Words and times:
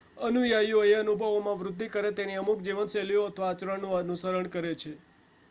અનુયાયીઓ 0.19 0.79
એ 0.85 0.95
અનુભવોમાં 0.95 1.59
વૃદ્ધિ 1.59 1.89
કરે 1.89 2.11
તેવી 2.13 2.39
અમુક 2.39 2.65
જીવનશૈલીઓનું 2.65 3.29
અથવા 3.29 3.51
આચરણનું 3.51 3.95
અનુસરણ 3.99 4.51
કરે 4.51 4.73
છે 4.77 4.91